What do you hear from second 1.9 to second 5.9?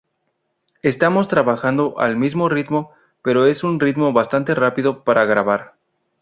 al mismo ritmo, pero es un ritmo bastante rápido para grabar.